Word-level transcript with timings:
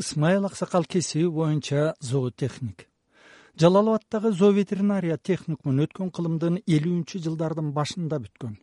ысмайыл 0.00 0.46
аксакал 0.46 0.84
кесиби 0.84 1.28
боюнча 1.28 1.94
зоотехник. 2.00 2.88
Жалал 3.54 3.88
абаддагы 3.88 4.32
зооветеринария 4.32 5.18
техникумун 5.18 5.82
өткөн 5.84 6.08
кылымдын 6.16 6.56
элүүнчү 6.64 7.20
жылдардын 7.26 7.74
башында 7.76 8.16
бүткөн. 8.24 8.54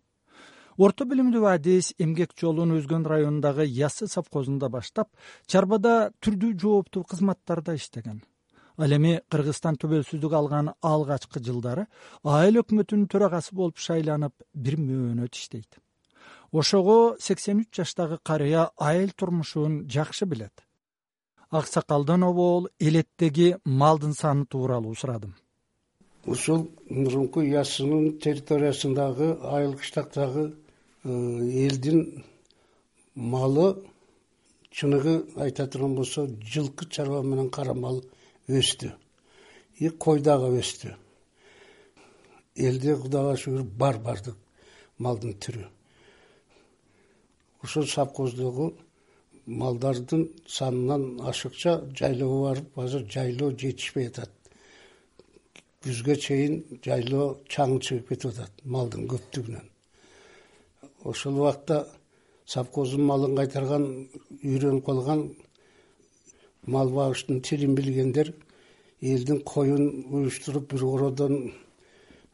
Орто 0.77 1.05
билимдүү 1.05 1.45
адис 1.51 1.91
эмгек 2.01 2.33
жолун 2.41 2.73
өзгөн 2.79 3.05
районундагы 3.05 3.67
яссы 3.69 4.07
совхозунда 4.09 4.69
баштап 4.73 5.11
чарбада 5.45 6.11
түрдүү 6.25 6.57
жооптуу 6.57 7.03
кызматтарда 7.03 7.77
иштеген. 7.77 8.23
Ал 8.77 8.93
эми 8.97 9.19
кыргызстан 9.29 9.77
төбөлсүздүк 9.77 10.33
алган 10.33 10.73
алгачкы 10.81 11.41
жылдары 11.41 11.85
айыл 12.23 12.63
өкмөтүнүн 12.63 13.09
төрагасы 13.13 13.53
болуп 13.53 13.77
шайланып 13.77 14.33
бир 14.53 14.77
мөөнөт 14.81 15.37
иштейт. 15.37 15.77
Ошого 16.51 17.17
сексен 17.19 17.61
үч 17.61 17.75
жаштагы 17.77 18.17
карыя 18.23 18.71
айыл 18.77 19.11
турмушун 19.13 19.83
жакшы 19.89 20.25
билет 20.25 20.66
аксакалдан 21.49 22.23
обол 22.23 22.69
элеттеги 22.79 23.55
малдын 23.65 24.13
саны 24.13 24.45
тууралуу 24.45 24.95
сурадым. 24.95 25.35
Ушул 26.25 26.69
мурунку 26.89 27.41
яссынын 27.41 28.19
территориясындагы 28.19 29.37
айыл 29.41 29.75
кыштактагы 29.75 30.53
э, 31.03 31.09
элдин 31.09 32.25
малы 33.15 33.83
чыныгы 34.71 35.25
айта 35.37 35.67
турган 35.67 35.95
болсо 35.95 36.27
жылкы 36.27 36.89
чарба 36.89 37.21
менен 37.23 37.49
кара 37.49 37.73
мал 37.73 38.03
өстү. 38.47 38.91
И 39.75 39.89
кой 39.89 40.19
дагы 40.19 40.59
өстү. 40.59 40.95
Элде 42.55 42.97
кудайга 42.97 43.37
шүгүр 43.37 43.63
бар 43.63 43.97
баардык 43.97 44.35
малдын 44.97 45.37
түрү. 45.39 45.67
Ошол 47.63 47.87
совхоздогу 47.87 48.73
малдардын 49.47 50.27
санынан 50.47 51.21
ашыкча 51.29 51.81
жайлоого 51.95 52.41
барып 52.49 52.79
азыр 52.83 53.05
жайлоо 53.09 53.51
жетишпей 53.51 54.07
атат. 54.07 54.31
Күзгө 55.83 56.15
чейин 56.19 56.63
жайлоо 56.83 57.37
чаң 57.47 57.79
чыгып 57.79 58.09
кетип 58.09 58.33
атат 58.33 58.51
малдын 58.65 59.07
көптүгүнөн. 59.07 59.69
Ошол 61.03 61.39
убакта 61.39 61.87
совхоздун 62.45 63.05
малын 63.07 63.35
кайтарган 63.39 63.87
үйрөнүп 64.43 64.85
калган 64.85 65.23
мал 66.67 66.91
багыштын 66.91 67.41
тилин 67.41 67.75
билгендер 67.75 68.33
элдин 69.01 69.39
коюн 69.41 70.05
уюштуруп 70.11 70.73
бир 70.73 70.81
кородон 70.81 71.53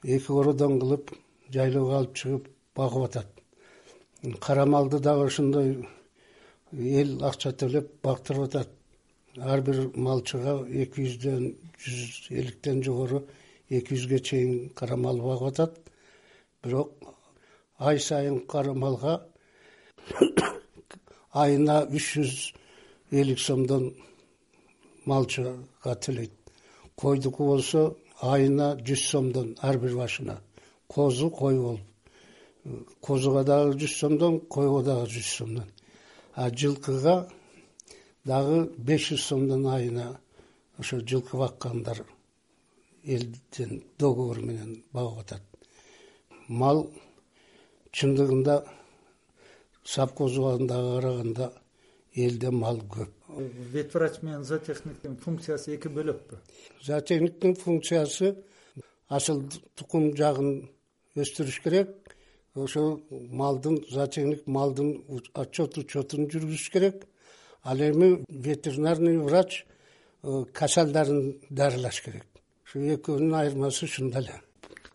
эки 0.03 0.25
кородон 0.25 0.79
кылып 0.79 1.13
жайлоого 1.51 1.97
алып 1.97 2.15
чыгып 2.15 2.47
багып 2.75 3.03
атат. 3.05 3.27
Кара 4.39 4.65
малды 4.65 4.99
дагы 4.99 5.27
ошондой 5.27 5.85
эл 6.73 7.21
акча 7.23 7.51
төлөп 7.53 7.89
бактырып 8.03 8.47
атат. 8.47 8.69
Ар 9.37 9.61
бир 9.61 9.91
малчыга 9.95 10.55
эки 10.81 11.05
жүздөн 11.05 11.45
жүз 11.83 12.29
элүүтөн 12.39 12.81
жогору 12.85 13.23
эки 13.69 13.95
жүзгө 13.95 14.19
чейин 14.29 14.69
кара 14.77 14.97
мал 14.97 15.21
багып 15.21 15.47
атат. 15.51 15.77
Бирок 16.63 16.91
ай 17.77 17.99
сайын 17.99 18.39
кара 18.47 18.73
малга 18.73 19.13
айына 21.43 21.83
үч 21.89 22.09
жүз 22.15 22.33
элүү 23.11 23.37
сомдон 23.37 23.91
малчыга 25.05 25.93
төлөйт. 26.05 26.33
Койдуку 26.95 27.45
болсо 27.51 27.97
айына 28.21 28.73
жүз 28.81 29.05
сомдон 29.11 29.55
ар 29.61 29.77
бир 29.77 29.95
башына. 29.97 30.41
Козу 30.87 31.29
кой 31.29 31.57
болуп. 31.57 31.81
Козуга 33.01 33.43
дагы 33.43 33.77
жүз 33.77 33.97
сомдон 33.99 34.39
койго 34.49 34.81
дагы 34.83 35.09
жүз 35.17 35.31
сомдон 35.37 35.72
а 36.35 36.49
жылкыга 36.49 37.29
дагы 38.25 38.59
беш 38.77 39.09
жүз 39.11 39.25
сомдон 39.27 39.65
айына 39.67 40.19
ошо 40.79 40.99
жылкы 40.99 41.37
баккандар 41.37 42.03
элден 43.03 43.83
договор 43.99 44.39
менен 44.41 44.83
багып 44.93 45.19
атат. 45.19 45.43
Мал 46.47 46.87
чындыгында 47.91 48.63
совхоз 49.83 50.35
караганда 50.35 51.51
элде 52.15 52.51
мал 52.51 52.77
көп. 52.77 53.09
Вет 53.71 53.93
врач 53.93 54.21
менен 54.21 54.43
зоотехниктин 54.43 55.17
функциясы 55.17 55.75
эки 55.75 55.87
бөлөкпү? 55.87 56.39
Зоотехниктин 56.81 57.55
функциясы 57.55 58.35
асыл 59.09 59.43
тукум 59.75 60.13
жагын 60.17 60.69
өстүрүш 61.15 61.61
керек 61.63 62.12
ошол 62.55 63.01
малдын 63.31 63.79
зоотехник 63.89 64.47
малдын 64.47 65.03
отчет 65.33 65.77
учетун 65.77 66.27
жүргүзүш 66.29 66.69
керек. 66.71 67.05
Ал 67.63 67.79
эми 67.79 68.23
ветеринарный 68.29 69.17
врач 69.17 69.65
э, 70.23 70.45
касалдарын 70.53 71.37
дарылаш 71.49 72.01
керек. 72.01 72.27
Ушу 72.65 72.79
экөөнүн 72.97 73.33
айырмасы 73.33 73.85
ушунда 73.85 74.19
эле. 74.19 74.41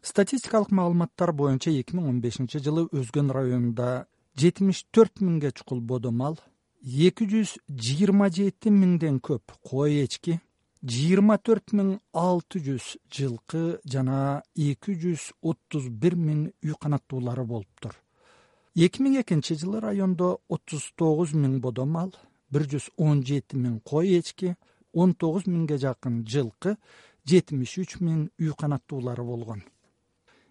Статистикалык 0.03 0.71
маалыматтар 0.71 1.33
боюнча 1.33 1.71
эки 1.71 1.97
миң 1.97 2.09
он 2.09 2.21
бешинчи 2.21 2.61
жылы 2.63 2.87
өзгөн 2.93 3.33
районунда 3.35 4.07
жетимиш 4.39 4.85
төрт 4.95 5.21
миңге 5.21 5.51
чукул 5.53 5.81
бодо 5.81 6.11
мал 6.11 6.39
эки 6.83 7.27
жүз 7.27 7.57
жыйырма 7.69 8.31
жети 8.31 8.71
миңден 8.71 9.19
көп 9.21 9.57
кой 9.67 10.05
эчки 10.05 10.39
жыйырма 10.87 11.39
төрт 11.43 11.73
миң 11.75 11.97
алты 12.15 12.61
жүз 12.63 12.93
жылкы 13.11 13.63
жана 13.85 14.43
эки 14.55 14.95
жүз 14.95 15.33
отуз 15.43 15.89
бир 15.91 16.15
миң 16.15 16.45
үй 16.63 16.75
канаттуулары 16.81 17.45
болуптур 17.45 17.97
эки 18.77 19.03
миң 19.03 19.19
экинчи 19.23 19.57
жылы 19.59 19.81
райондо 19.83 20.39
отуз 20.49 20.93
тогуз 20.95 21.35
миң 21.35 21.59
бодо 21.61 21.85
мал 21.85 22.13
бир 22.51 22.69
жүз 22.71 22.91
он 22.97 23.25
жети 23.27 23.59
миң 23.59 23.81
кой 23.83 24.21
эчки 24.21 24.55
он 24.93 25.15
тогуз 25.15 25.49
миңге 25.51 25.81
жакын 25.83 26.23
жылкы 26.25 26.77
жетимиш 27.27 27.75
үч 27.83 27.99
миң 27.99 28.29
үй 28.39 28.55
канаттуулары 28.55 29.25
болгон 29.27 29.65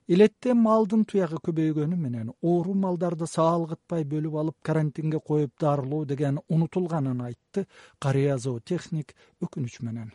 элетте 0.08 0.54
малдын 0.54 1.04
туягы 1.06 1.40
көбөйгөнү 1.48 1.98
менен 2.00 2.32
оору 2.42 2.74
малдарды 2.74 3.28
саалгытпай 3.28 4.06
бөлүп 4.14 4.38
алып 4.42 4.58
карантинге 4.70 5.20
коюп 5.20 5.54
дарылоо 5.60 6.06
деген 6.06 6.40
унутулганын 6.48 7.22
айтты 7.28 7.66
карыя 8.00 8.38
зоотехник 8.38 9.14
өкүнүч 9.44 9.82
менен. 9.82 10.14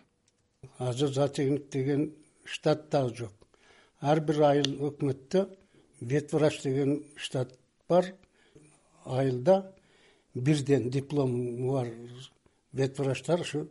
Азыр 0.78 1.12
зоотехник 1.12 1.68
деген 1.70 2.12
штат 2.44 2.88
дагы 2.90 3.16
жок. 3.16 3.32
Ар 4.00 4.20
бир 4.20 4.40
айыл 4.48 4.74
өкмөттө 4.88 5.46
вет 6.00 6.32
врач 6.32 6.62
деген 6.62 7.02
штат 7.16 7.52
бар. 7.88 8.14
Айылда 9.04 9.72
бирден 10.34 10.90
диплому 10.90 11.72
бар 11.72 11.88
вет 12.72 12.98
врачтар 12.98 13.40
ушу 13.40 13.68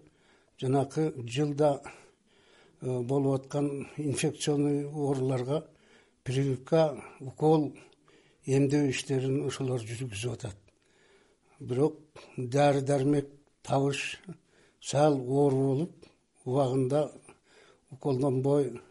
жанакы 0.59 1.13
жылда 1.25 1.81
э, 2.81 3.01
болуп 3.01 3.41
аткан 3.41 3.87
инфекционный 3.97 4.85
ооруларга 4.85 5.65
прививка 6.23 7.01
укол 7.19 7.71
эмдөө 8.45 8.89
иштерин 8.91 9.41
ошолор 9.47 9.81
жүргүзүп 9.81 10.33
атат. 10.33 10.57
Бирок 11.59 11.97
дары 12.37 12.81
дармек 12.81 13.29
табыш 13.63 14.19
сал 14.79 15.17
оору 15.19 15.57
болуп 15.65 16.05
убагында 16.45 17.11
уколдонбой 17.91 18.81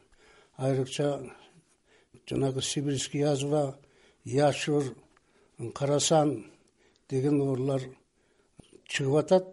айрыкча 0.56 1.20
жанагы 2.26 2.62
сибирский 2.62 3.20
язва 3.20 3.78
яшур 4.24 4.94
карасан 5.74 6.50
деген 7.08 7.40
оорулар 7.40 7.82
чыгып 8.86 9.16
атат. 9.24 9.44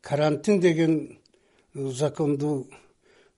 Карантин 0.00 0.60
деген 0.60 1.18
закондуу 1.74 2.68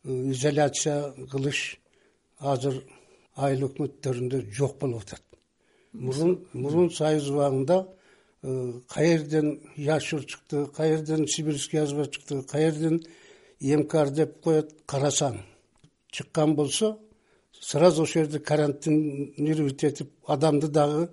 изоляция 0.05 1.13
кылыш 1.31 1.81
азыр 2.39 2.85
айыл 3.45 3.69
өкмөттөрүндө 3.69 4.43
жок 4.59 4.79
болуп 4.81 5.07
атат. 5.07 5.23
Мурун 5.93 6.35
мурун 6.53 6.91
союз 6.91 7.31
убагында 7.31 7.79
э, 8.43 8.73
каерден 8.95 9.61
яшур 9.77 10.25
чыкты 10.27 10.67
каерден 10.67 11.27
сибирский 11.27 11.79
язва 11.79 12.07
чыкты 12.07 12.43
каерден 12.43 13.03
эмкар 13.61 14.11
деп 14.11 14.41
коет 14.43 14.75
карасан. 14.87 15.43
Чыккан 16.11 16.55
болсо 16.55 16.99
сразу 17.61 18.03
ошол 18.03 18.23
жерде 18.23 18.39
карантинировать 18.39 19.85
этип 19.85 20.11
адамды 20.27 20.69
дагы 20.69 21.11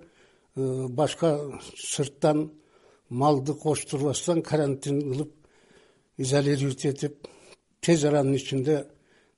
э, 0.56 0.86
башка 0.88 1.40
сырттан 1.76 2.50
малды 3.08 3.54
коштурбастан 3.54 4.42
карантин 4.42 5.00
кылып 5.00 5.32
изолировать 6.16 6.84
этип 6.84 7.28
тез 7.80 8.04
аранын 8.04 8.36
ичинде 8.36 8.86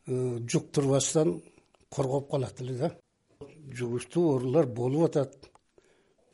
э, 0.06 0.38
жуктурбастан 0.48 1.42
коргоп 1.90 2.30
калат 2.30 2.60
эле 2.60 2.74
да. 2.78 2.90
Жугуштуу 3.72 4.32
оорулар 4.32 4.66
болуп 4.66 5.04
атат 5.08 5.50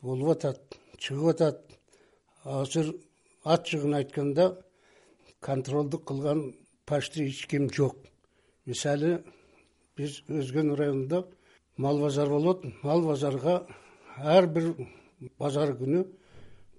болуп 0.01 0.29
атат 0.35 0.77
чыгып 0.97 1.29
атат. 1.33 1.61
Азыр 2.43 2.95
ачыгын 3.43 3.93
айтканда 3.93 4.61
контролду 5.39 5.99
кылган 5.99 6.55
почти 6.85 7.27
эч 7.29 7.47
ким 7.47 7.69
жок. 7.69 7.95
Мисалы 8.65 9.23
биз 9.97 10.21
өзгөн 10.27 10.75
районунда 10.75 11.25
мал 11.77 11.99
базар 11.99 12.29
болот. 12.29 12.65
Мал 12.83 13.01
базарга 13.01 13.67
ар 14.17 14.47
бир 14.47 14.75
базар 15.39 15.75
күнү 15.77 16.05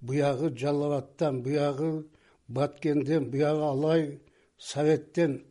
буягы 0.01 0.51
жалал 0.57 0.91
абадтан 0.91 1.41
буягы 1.43 2.07
баткенден 2.47 3.29
бuyагы 3.31 3.63
алай 3.63 4.19
советтен 4.57 5.43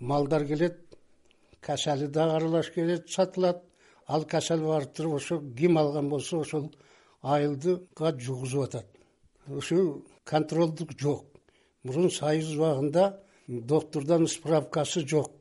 малдар 0.00 0.46
келет 0.46 0.87
касалы 1.60 2.08
дагы 2.08 2.36
аралаш 2.36 2.70
келет 2.70 3.10
сатылат. 3.10 3.62
Ал 4.06 4.24
касал 4.24 4.60
барып 4.60 4.94
туруп 4.94 5.14
ошо 5.14 5.40
ким 5.58 5.78
алган 5.78 6.08
болсо 6.08 6.40
ошол 6.40 6.72
айылдыга 7.22 8.18
жугузуп 8.18 8.64
атат. 8.64 8.86
Ушул 9.46 10.04
контролдук 10.24 10.92
жок. 10.98 11.24
Мурун 11.82 12.10
союз 12.10 12.56
убагында 12.56 13.20
доктурдан 13.46 14.26
справкасы 14.26 15.06
жок. 15.06 15.32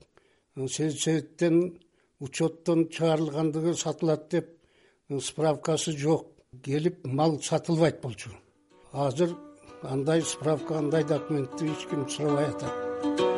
Сельсоветтен 0.55 1.79
учеттон 2.19 2.89
чыгарылгандыгы 2.89 3.75
сатылат 3.75 4.29
деп 4.29 4.47
справкасы 5.21 5.91
жок. 5.91 6.27
Келип 6.63 7.05
мал 7.05 7.39
сатылбайт 7.41 8.01
болчу. 8.01 8.31
Азыр 8.91 9.35
андай 9.81 10.21
справка 10.21 10.79
андай 10.79 11.03
документти 11.03 11.65
эч 11.65 11.87
ким 11.89 12.09
сурабай 12.09 12.45
атат 12.45 13.36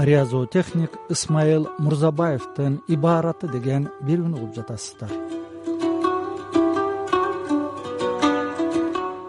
карыя 0.00 0.24
зоотехник 0.24 0.92
ысмайыл 1.12 1.66
мурзабаевдин 1.84 2.78
ибараты 2.88 3.50
деген 3.52 3.90
бирүүнү 4.08 4.38
угуп 4.38 4.54
жатасыздар. 4.56 5.10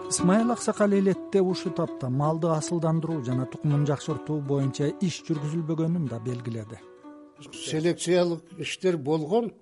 Ысмайыл 0.08 0.54
аксакал 0.54 0.94
элетте 0.96 1.42
ушул 1.42 1.74
тапта 1.76 2.08
малды 2.08 2.48
асылдандыруу 2.56 3.20
жана 3.26 3.44
тукумун 3.52 3.84
жакшыртуу 3.84 4.38
боюнча 4.40 4.88
иш 5.04 5.20
жүргүзүлбөгөнүн 5.28 6.08
да 6.08 6.22
белгиледи. 6.24 6.80
Селекциялык 7.52 8.56
иштер 8.56 8.96
болгон 8.96 9.52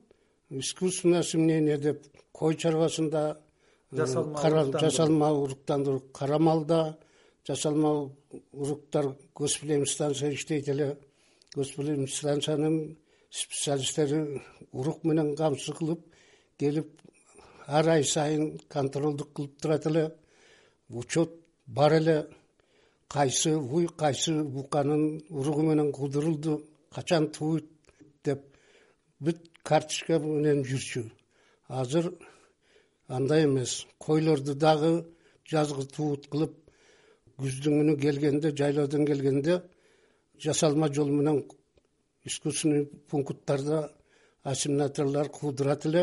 искусственное 0.48 1.26
осеменение 1.26 1.78
деп 1.78 2.06
кой 2.30 2.54
чарбасында 2.54 3.40
жасалма 3.90 5.32
уруктандыруу 5.32 6.04
кара 6.14 6.38
малда 6.38 6.98
жасалма 7.46 8.10
уруктар 8.52 9.16
госпиталем 9.34 9.86
станция 9.86 10.32
иштейт 10.32 10.68
эле. 10.68 10.96
Госпиталем 11.54 12.08
станциянын 12.08 12.96
специалисттери 13.30 14.42
урук 14.72 15.04
менен 15.04 15.34
камсыз 15.36 15.74
кылып 15.78 16.00
келип 16.58 17.00
ар 17.66 17.88
ай 17.88 18.04
сайын 18.04 18.58
контролдук 18.68 19.32
кылып 19.34 19.60
турат 19.60 19.86
эле. 19.86 20.14
Учет 20.88 21.30
бар 21.66 21.92
эле. 21.92 22.26
Кайсы 23.08 23.56
уй 23.56 23.88
кайсы 23.88 24.44
буканын 24.44 25.22
уругу 25.30 25.62
менен 25.62 25.92
куудурулду 25.92 26.62
качан 26.94 27.30
тууйт 27.30 27.66
деп 28.24 28.44
бүт 29.20 29.40
карточка 29.64 30.18
менен 30.18 30.62
жүрчү. 30.64 31.10
Азыр 31.68 32.12
андай 33.08 33.44
эмес. 33.44 33.86
Койлорду 33.98 34.54
дагы 34.54 35.06
жазгы 35.44 35.84
туут 35.86 36.28
кылып 36.28 36.59
күздүн 37.42 37.74
күнү 37.80 37.96
келгенде 38.04 38.52
жайлоодон 38.60 39.06
келгенде 39.10 39.62
жасалма 40.44 40.88
жол 40.94 41.10
менен 41.10 41.44
искусственный 42.24 42.86
пункттарда 43.10 43.90
ассиминаторлор 44.42 45.28
куудурат 45.28 45.86
эле 45.86 46.02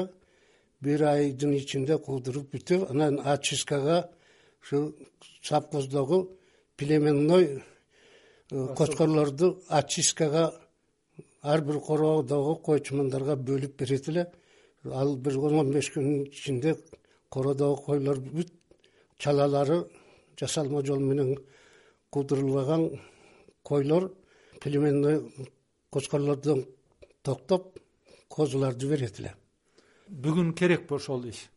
бир 0.81 1.03
айдын 1.03 1.53
ичинде 1.57 1.97
куудуруп 1.97 2.51
бүтүп 2.53 2.89
анан 2.91 3.19
очисткага 3.33 4.09
ушул 4.61 4.95
совхоздогу 5.41 6.37
племенной 6.77 7.63
э, 8.51 8.67
кочкорлорду 8.75 9.61
очисткага 9.67 10.53
ар 11.41 11.61
бир 11.61 11.79
короодогу 11.79 12.55
кой 12.61 12.81
чымандарга 12.81 13.35
бөлүп 13.35 13.77
берет 13.79 14.09
эле 14.09 14.31
ал 14.85 15.15
бир 15.17 15.39
он 15.39 15.59
он 15.59 15.71
беш 15.71 15.91
күндүн 15.93 16.27
ичинде 16.27 16.75
короодогу 17.29 17.81
койлор 17.83 18.19
бүт 18.19 18.51
чалалары 19.17 19.85
жасалма 20.39 20.85
жол 20.85 20.99
менен 20.99 21.37
куудурулбаган 22.09 22.89
койлор 23.63 24.11
племенной 24.61 25.21
кочкорлордон 25.89 26.65
токтоп 27.23 27.79
козуларды 28.29 28.87
берет 28.87 29.19
эле 29.19 29.35
бүгүн 30.07 30.53
керекпи 30.53 30.95
ошол 30.95 31.25
иш. 31.27 31.47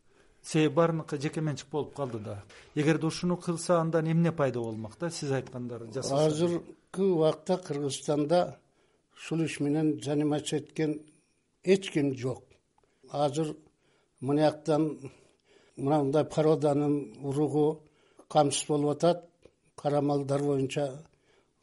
Себеби 0.43 0.73
баарыныкы 0.75 1.17
жеке 1.21 1.41
менчик 1.41 1.69
болуп 1.69 1.93
калды 1.95 2.19
да. 2.19 2.43
Эгерде 2.75 3.07
ушуну 3.07 3.37
кылса 3.37 3.79
андан 3.79 4.11
эмне 4.11 4.31
пайда 4.31 4.59
болмок 4.59 4.97
да? 4.99 5.09
Сиз 5.09 5.31
айткандары 5.31 5.91
жасаса. 5.93 6.25
Азыркы 6.25 7.03
убакта 7.03 7.57
кыргызстанда 7.57 8.59
ушул 9.15 9.43
иш 9.45 9.59
менен 9.59 10.01
заниматься 10.01 10.57
эткен 10.57 11.01
эч 11.63 11.91
ким 11.91 12.15
жок. 12.17 12.43
Азыр 13.09 13.55
мынаяктан 14.19 15.11
мына 15.77 16.03
мындай 16.03 16.25
породанын 16.25 17.15
уругу 17.21 17.83
камсыз 18.33 18.67
болуп 18.67 18.95
атат 18.95 19.25
кара 19.75 20.01
малдар 20.01 20.41
боюнча 20.41 20.85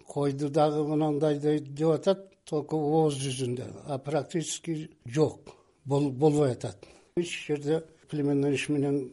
койду 0.06 0.48
дагы 0.50 0.84
мындай 0.88 1.38
деп 1.38 1.90
атат 1.98 2.20
только 2.44 2.76
ооз 2.76 3.14
жүзүндө 3.24 3.66
а 3.86 3.98
практически 3.98 4.90
жок 5.06 5.54
болбой 5.84 6.52
атат. 6.52 6.86
Эч 7.16 7.46
жерде 7.46 7.82
племенный 8.10 8.54
иш 8.54 8.68
менен 8.68 9.12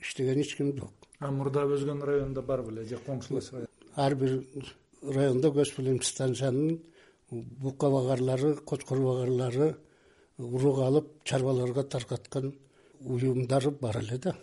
иштеген 0.00 0.40
эч 0.40 0.56
ким 0.56 0.76
жок. 0.76 0.92
А 1.20 1.30
мурда 1.30 1.64
өзгөн 1.64 2.02
райондо 2.04 2.42
бар 2.42 2.62
беле 2.62 2.84
же 2.84 2.98
коңшулаш 3.06 3.52
район 3.52 3.68
ар 3.96 4.14
бир 4.14 4.44
райондо 5.02 5.50
госпиталем 5.52 6.02
станциянын 6.02 6.80
бука 7.30 7.90
багарлары 7.90 8.54
кочкор 8.56 8.98
багарлары 8.98 9.76
урук 10.38 10.78
алып 10.78 11.08
чарбаларга 11.24 11.82
таркаткан 11.82 12.52
уюмдар 13.00 13.70
бар 13.70 13.98
эле 13.98 14.18
да 14.18 14.36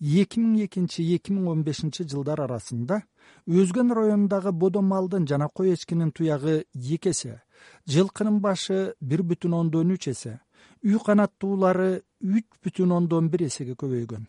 эки 0.00 0.40
миң 0.40 0.64
экинчи 0.64 1.04
эки 1.14 1.32
миң 1.32 1.48
он 1.52 1.62
бешинчи 1.64 2.04
жылдар 2.08 2.40
арасында 2.40 3.02
өзгөн 3.46 3.92
районундагы 3.92 4.52
бодо 4.52 4.80
малдын 4.80 5.26
жана 5.28 5.48
кой 5.48 5.74
эчкинин 5.74 6.12
туягы 6.12 6.64
эки 6.74 7.10
эсе 7.10 7.42
жылкынын 7.86 8.40
башы 8.40 8.94
бир 9.00 9.22
бүтүн 9.22 9.54
ондон 9.54 9.92
үч 9.92 10.08
эсе 10.14 10.40
үй 10.82 10.98
канаттуулары 11.04 12.02
үч 12.20 12.46
бүтүн 12.64 12.92
ондон 12.96 13.28
бир 13.28 13.46
эсеге 13.46 13.76
көбөйгөн. 13.76 14.26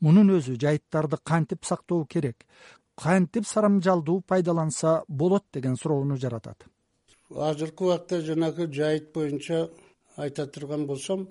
Мунун 0.00 0.32
өзү 0.32 0.56
жайыттарды 0.60 1.18
кантип 1.22 1.64
сактоо 1.68 2.06
керек 2.06 2.46
кантип 2.96 3.46
сарамжалдуу 3.46 4.20
пайдаланса 4.20 5.02
болот 5.08 5.44
деген 5.52 5.76
суроону 5.76 6.16
жаратат. 6.16 6.64
Азыркы 7.30 7.84
убакта 7.84 8.20
жанагы 8.20 8.66
жайыт 8.72 9.12
боюнча 9.12 9.68
айта 10.16 10.46
турган 10.46 10.86
болсом 10.86 11.28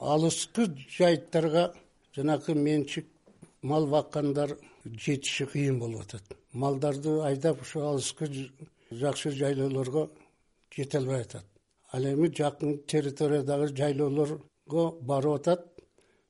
алыскы 0.00 0.68
жайыттарга 0.98 1.72
жанагы 2.16 2.54
менчик 2.54 3.06
мал 3.62 3.86
баккандар 3.86 4.56
жетиши 4.84 5.46
кыйын 5.46 5.78
болуп 5.78 6.02
атат. 6.06 6.22
Малдарды 6.52 7.20
айдап 7.28 7.60
ушу 7.60 7.80
алыскы 7.80 8.28
жакшы 8.90 9.30
жайлоолорго 9.30 10.08
жете 10.74 10.98
албай 10.98 11.20
атат. 11.22 11.44
Ал 11.92 12.04
эми 12.04 12.28
жакын 12.28 12.78
территориядагы 12.86 13.68
жайлоолорго 13.76 14.84
барып 15.00 15.40
атат 15.40 15.66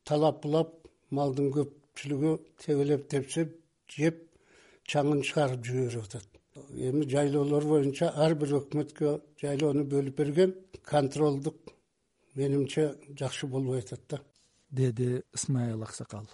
талап 0.05 0.43
булап 0.43 0.75
малдын 1.11 1.53
көпчүлүгү 1.55 2.37
тебелеп 2.65 3.09
тепсеп 3.09 3.55
жеп 3.97 4.23
чаңын 4.91 5.23
чыгарып 5.23 5.65
жиберип 5.65 6.05
атат. 6.05 6.27
Эми 6.75 7.07
жайлоолор 7.09 7.65
боюнча 7.65 8.11
ар 8.11 8.35
бир 8.35 8.59
өкмөткө 8.63 9.21
жайлоону 9.43 9.85
бөлүп 9.85 10.17
берген 10.19 10.57
контролдук 10.83 11.77
менимче 12.35 12.95
жакшы 13.19 13.47
болбой 13.47 13.85
атат 13.85 14.01
да 14.11 14.21
деди 14.71 15.23
ысмайыл 15.35 15.83
аксакал. 15.83 16.27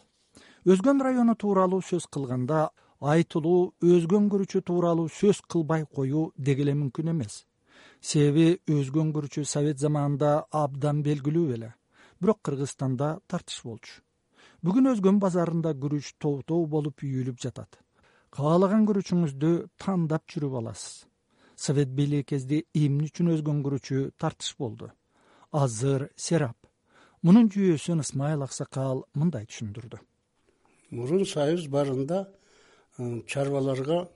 Өзгөн 0.64 1.00
району 1.02 1.34
тууралуу 1.34 1.82
сөз 1.82 2.06
кылганда 2.06 2.70
айтылуу 3.00 3.74
өзгөн 3.82 4.28
күрүчү 4.32 4.62
тууралуу 4.62 5.08
сөз 5.10 5.42
кылбай 5.50 5.84
коюу 5.86 6.32
деги 6.36 6.62
эле 6.62 6.74
мүмкүн 6.78 7.10
эмес. 7.12 7.44
Себеби 8.00 8.60
өзгөн 8.70 9.10
күрүчү 9.16 9.44
совет 9.44 9.82
заманында 9.82 10.46
абдан 10.50 11.02
белгилүү 11.02 11.46
эле. 11.56 11.74
Бирок 12.20 12.42
кыргызстанда 12.46 13.18
тартыш 13.26 13.62
болчу. 13.66 14.00
Бүгүн 14.62 14.92
өзгөн 14.94 15.18
базарында 15.18 15.74
күрүч 15.74 16.14
тоотоо 16.22 16.66
болуп 16.66 17.02
үйүлүп 17.02 17.42
жатат. 17.42 17.80
Каалаган 18.30 18.86
күрүчүңүздү 18.86 19.52
тандап 19.82 20.30
жүрүп 20.30 20.58
аласыз. 20.62 21.08
Совет 21.56 21.90
бийлиги 21.90 22.30
кезде 22.30 22.64
эмне 22.74 23.10
үчүн 23.10 23.34
өзгөн 23.34 23.62
күрүчү 23.66 24.12
тартыш 24.18 24.54
болду? 24.58 24.92
Азыр 25.50 26.08
серап 26.16 26.61
мунун 27.22 27.48
жүйөсүн 27.54 28.02
ысмайыл 28.04 28.42
аксакал 28.46 29.04
мындай 29.14 29.46
түшүндүрдү. 29.46 29.98
Мурун 30.92 31.24
союз 31.24 31.68
баарында 31.72 32.26
Э, 32.98 33.22
чарбаларга 33.26 34.08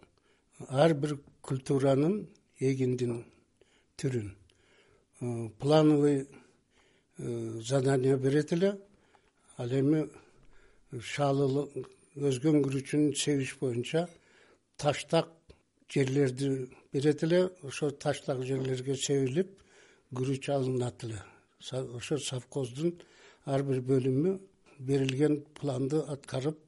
ар 0.68 0.92
бир 0.94 1.16
культуранын 1.40 2.28
эгиндин 2.60 3.24
түрүн 3.96 4.28
э, 5.20 5.48
плановый 5.58 6.28
э, 7.18 7.60
задание 7.64 8.18
берет 8.18 8.52
эле 8.52 8.76
ал 9.56 9.72
эми 9.72 10.02
шаалы 11.00 11.70
өзгөн 12.16 12.60
күрүчүн 12.66 13.14
себиш 13.16 13.56
боюнча 13.60 14.10
таштак 14.76 15.32
жерлерди 15.88 16.68
берет 16.92 17.24
эле 17.24 17.46
ошол 17.62 17.92
таштак 17.92 18.44
жерлерге 18.44 18.94
себилип 18.96 19.56
күрүч 20.12 20.50
алынат 20.52 21.04
эле 21.04 21.22
ошо 21.72 22.18
совхоздун 22.18 22.94
ар 23.44 23.62
бир 23.62 23.80
бөлүмү 23.90 24.38
берилген 24.78 25.44
планды 25.58 26.02
аткарып 26.14 26.58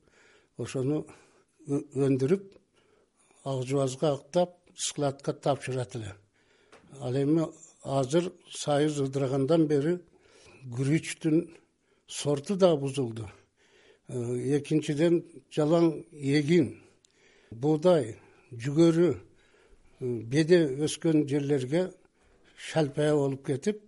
ошону 0.58 1.04
өндүрүп 1.68 2.44
ак 3.44 3.64
жубазга 3.68 4.12
актап 4.18 4.56
складка 4.74 5.32
тапшырат 5.32 5.96
эле 5.96 6.14
ал 7.00 7.14
эми 7.22 7.46
азыр 7.84 8.32
союз 8.50 9.00
ыдырагандан 9.06 9.66
бери 9.66 9.98
күрүчтүн 10.76 11.48
сорту 12.08 12.56
да 12.56 12.76
бузулду. 12.76 13.28
Э, 14.08 14.58
экинчиден 14.58 15.22
жалаң 15.52 15.90
эгин 16.12 16.78
буудай 17.52 18.16
жүгөрү 18.52 19.10
э, 19.12 19.18
беде 20.00 20.62
өскөн 20.86 21.26
жерлерге 21.28 21.90
шалпая 22.56 23.14
болуп 23.14 23.44
кетип 23.46 23.82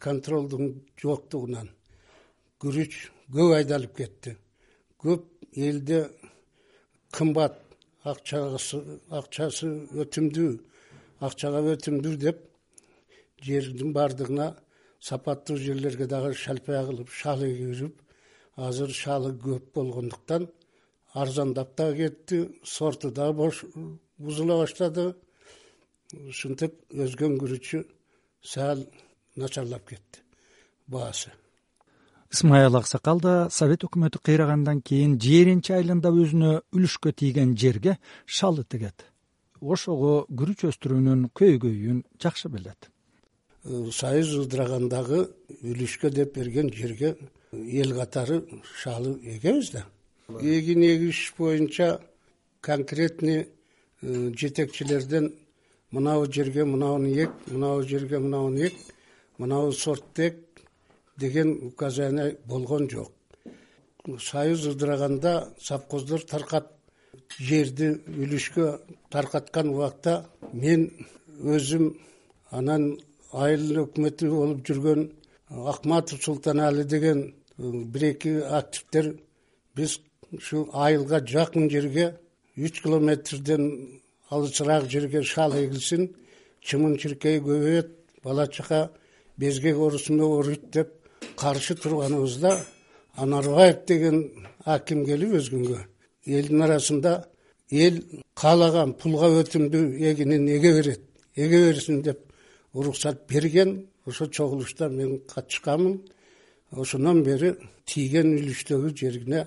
контролдун 0.00 0.80
жоктугунан 1.00 1.68
күрүч 2.60 2.96
көп 3.32 3.54
айдалып 3.56 3.96
кетти. 3.96 4.36
Көп 5.00 5.26
элде 5.56 6.06
кымбат 7.12 7.58
акчасы 8.04 8.80
акчасы 9.10 9.68
өтүмдүү 10.04 10.52
акчага 11.20 11.62
өтүмдүү 11.74 12.16
деп 12.20 12.44
жердин 13.44 13.92
баардыгына 13.92 14.54
сапаттуу 15.00 15.56
жерлерге 15.56 16.06
дагы 16.06 16.34
шалпая 16.34 16.84
кылып 16.86 17.10
шал 17.12 17.44
эгип 17.44 18.00
азыр 18.56 18.90
шалы 18.92 19.34
көп 19.36 19.72
болгондуктан 19.74 20.48
арзандап 21.12 21.76
дагы 21.76 22.08
кетти 22.08 22.60
сорту 22.64 23.10
дагы 23.10 23.36
бош 23.42 23.64
бузула 24.18 24.60
баштады. 24.62 25.14
Ушинтип 26.12 26.74
өзгөн 26.90 27.38
күрүчү 27.38 27.84
сал 28.42 28.82
начарлап 29.36 29.88
кетти. 29.88 30.20
Баасы. 30.86 31.30
Ысмайыл 32.32 32.76
аксакал 32.76 33.20
да 33.20 33.50
совет 33.50 33.84
өкмөтү 33.84 34.22
кыйрагандан 34.22 34.82
кийин 34.82 35.18
жээренчи 35.18 35.72
айылында 35.74 36.10
өзүнө 36.14 36.60
үлүшкө 36.72 37.12
тийген 37.12 37.56
жерге 37.58 37.98
шалы 38.26 38.64
тигет 38.64 39.10
ошого 39.60 40.26
күрүч 40.30 40.64
өстүрүүнүн 40.70 41.28
көйгөйүн 41.36 42.02
жакшы 42.20 42.48
билет. 42.48 42.90
Э, 43.64 43.90
союз 43.92 44.32
ыдырагандагы 44.46 45.28
үлүшкө 45.60 46.10
деп 46.10 46.34
берген 46.36 46.72
жерге 46.72 47.16
эл 47.52 47.94
катары 47.94 48.42
шалы 48.82 49.18
эгебиз 49.22 49.70
да. 49.72 49.86
Эгин 50.40 50.82
эгиш 50.82 51.34
боюнча 51.36 52.00
конкретный 52.60 53.48
э, 54.02 54.32
жетекчилерден 54.34 55.34
мынабу 55.90 56.32
жерге 56.32 56.64
мынауну 56.64 57.08
эк 57.08 57.30
мынабу 57.46 57.82
жерге 57.82 58.18
мынауну 58.18 58.64
эк 58.64 58.74
мынабу 59.40 59.72
сортту 59.72 60.22
эк 60.28 60.36
деген 61.16 61.48
указание 61.70 62.36
болгон 62.46 62.88
жок. 62.90 63.12
Союз 64.18 64.66
ыдыраганда 64.66 65.32
совхоздор 65.58 66.20
таркап 66.32 66.66
жерди 67.38 67.88
үлүшкө 68.22 68.64
таркаткан 69.10 69.68
убакта 69.74 70.26
мен 70.52 70.90
өзүм 71.54 71.84
анан 72.50 72.98
айыл 73.32 73.84
өкмөтү 73.84 74.30
болуп 74.30 74.60
жүргөн 74.66 75.06
акматов 75.72 76.22
султанали 76.22 76.84
деген 76.84 77.34
бир 77.58 78.04
эки 78.12 78.32
активдер 78.60 79.16
биз 79.76 80.00
ушу 80.32 80.68
айылга 80.72 81.20
жакын 81.26 81.70
жерге 81.70 82.16
үч 82.56 82.82
километрден 82.82 83.64
алысыраак 84.30 84.90
жерге 84.90 85.22
шал 85.22 85.52
эгилсин 85.54 86.10
чымын 86.66 86.98
чиркей 86.98 87.38
көбөйөт 87.40 87.90
бала 88.24 88.46
чака 88.46 88.90
безгек 89.40 89.76
оорусунда 89.76 90.24
ооруйт 90.24 90.64
деп 90.76 90.88
каршы 91.36 91.74
турганыбызда 91.74 92.52
анарбаев 93.22 93.78
деген 93.86 94.16
аким 94.64 95.04
келип 95.08 95.34
өзгөнгө. 95.40 95.78
Элдин 96.26 96.62
арасында 96.66 97.12
эл 97.70 97.96
каалаган 98.34 98.94
пулга 99.00 99.28
өтүмдүү 99.40 99.84
эгинин 100.10 100.48
эге 100.56 100.72
берет 100.78 101.02
эге 101.36 101.58
берсин 101.66 102.02
деп 102.02 102.20
уруксат 102.72 103.26
берген 103.28 103.86
ошол 104.06 104.28
чогулушта 104.30 104.88
мен 104.88 105.20
катышканмын. 105.32 106.00
Ошондон 106.72 107.24
бери 107.24 107.54
тийген 107.86 108.36
үлүштөгү 108.38 108.94
жерине 108.96 109.46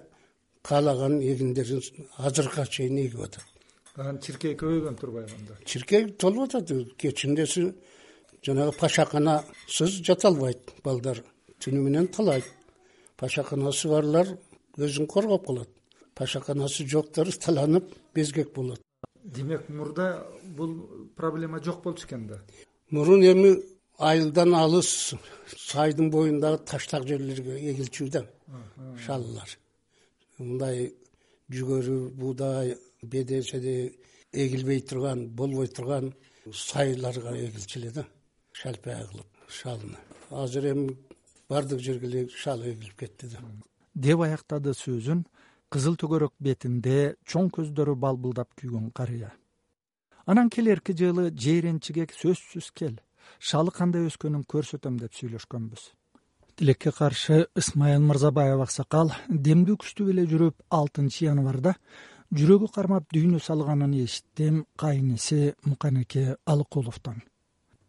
каалаган 0.64 1.22
эгиндерин 1.22 1.82
азыркыга 2.18 2.66
чейин 2.66 2.98
эгип 3.06 3.22
атат 3.28 3.46
анан 3.96 4.20
чиркей 4.20 4.56
көбөйгөн 4.58 4.96
турбайбы 4.98 5.32
анда? 5.38 5.58
Чиркей 5.66 6.08
толуп 6.18 6.50
атат 6.50 6.72
кечиндеси 6.98 7.74
жанагы 8.46 8.76
пашаканасыз 8.80 10.02
жата 10.06 10.28
албайт 10.28 10.74
балдар. 10.84 11.24
Түнү 11.60 11.82
менен 11.84 12.08
талайт. 12.08 12.46
Пашаканасы 13.18 13.90
барлар 13.90 14.38
өзүн 14.78 15.08
коргоп 15.08 15.46
калат. 15.48 15.70
Пашаканасы 16.16 16.88
жоктор 16.88 17.32
таланып 17.32 17.94
безгек 18.14 18.54
болот. 18.54 18.82
Демек 19.24 19.70
мурда 19.70 20.28
бул 20.44 20.76
проблема 21.16 21.64
жок 21.64 21.84
болчу 21.84 22.06
экен 22.08 22.28
да? 22.28 22.42
Мурун 22.90 23.24
эми 23.24 23.56
айылдан 23.98 24.54
алыс 24.56 25.14
сайдын 25.58 26.10
боюндагы 26.12 26.64
таштак 26.66 27.06
жерлерге 27.08 27.60
эгилчү 27.72 28.10
да 28.10 28.26
шалылар 29.06 29.50
мындай 30.40 30.90
жүгөрү 31.54 31.98
буудай 32.18 32.76
бедеседе 33.02 33.94
эгилбей 34.32 34.82
турган 34.82 35.28
болбой 35.30 35.68
турган 35.68 36.14
сайларга 36.52 37.36
эгилчү 37.38 37.80
эле 37.80 37.92
да 37.92 38.06
шалпая 38.54 39.06
кылып 39.10 39.50
шалыны 39.50 39.98
азыр 40.32 40.72
эми 40.72 40.98
баардык 41.50 41.80
жерге 41.80 42.08
эле 42.08 42.30
шал 42.30 42.62
эгилип 42.62 42.98
кетти 42.98 43.28
да. 43.28 43.40
Деп 43.94 44.22
аяктады 44.22 44.74
сөзүн 44.74 45.26
кызыл 45.74 45.98
төгөрөк 46.02 46.34
бетинде 46.40 47.16
чоң 47.30 47.50
көздөрү 47.54 47.96
балбылдап 47.96 48.54
күйгөн 48.60 48.92
карыя. 48.98 49.34
Анан 50.26 50.50
келерки 50.50 50.94
жылы 50.94 51.32
жээренчиге 51.32 52.08
сөзсүз 52.22 52.72
кел. 52.74 52.96
Шалы 53.40 53.72
кандай 53.72 54.08
өскөнүн 54.08 54.46
көрсөтөм 54.50 54.98
деп 55.02 55.14
сүйлөшкөнбүз. 55.18 55.84
Тилекке 56.56 56.92
каршы 56.92 57.48
ысмайыл 57.58 58.04
мырзабаев 58.06 58.62
аксакал 58.62 59.12
демдүү 59.30 59.80
күчтүү 59.82 60.10
эле 60.14 60.26
жүрүп 60.30 60.62
алтынчы 60.70 61.26
январда 61.26 61.74
жүрөгү 62.38 62.70
кармап 62.76 63.10
дүйнө 63.14 63.42
салганын 63.42 63.98
эшиттим 64.04 64.66
кайниси 64.78 65.54
муканеке 65.66 66.36
алыкуловдон 66.46 67.24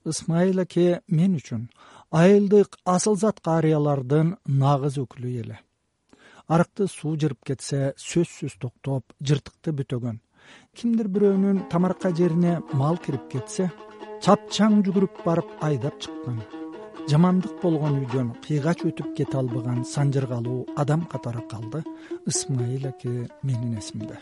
ысмайыл 0.09 0.61
аке 0.65 1.01
мен 1.09 1.37
үчүн 1.39 1.69
айылдык 2.15 2.77
асылзат 2.95 3.41
карыялардын 3.47 4.35
нагыз 4.47 4.99
өкүлү 5.03 5.31
эле. 5.43 5.57
Арыкты 6.47 6.87
суу 6.93 7.17
жырып 7.17 7.41
кетсе 7.49 7.95
сөзсүз 7.99 8.59
токтоп 8.63 9.17
жыртыкты 9.25 9.73
бүтөгөн. 9.79 10.21
Кимдир 10.77 11.09
бирөөнүн 11.09 11.65
тамарка 11.73 12.13
жерине 12.15 12.61
мал 12.81 13.01
кирип 13.07 13.27
кетсе 13.33 13.71
чапчаң 14.25 14.83
жүгүрүп 14.87 15.25
барып 15.25 15.57
айдап 15.65 15.99
чыккан. 16.05 16.43
Жамандык 17.11 17.59
болгон 17.65 17.99
үйдөн 18.05 18.31
кыйгач 18.47 18.87
өтүп 18.89 19.13
кете 19.19 19.41
албаган 19.41 19.83
санжыргалуу 19.85 20.63
адам 20.77 21.05
катары 21.11 21.45
калды. 21.51 21.85
Ысмайыл 22.29 22.89
аке 22.93 23.29
менин 23.43 23.79
эсимде 23.81 24.21